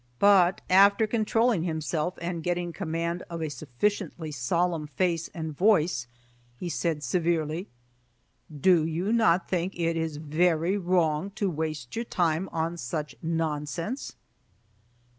[0.17, 6.07] But after controlling himself and getting command of a sufficiently solemn face and voice
[6.57, 7.67] he said severely,
[8.51, 14.15] "Do you not think it is very wrong to waste your time on such nonsense?"